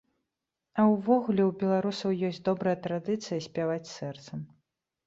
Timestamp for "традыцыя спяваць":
2.89-3.91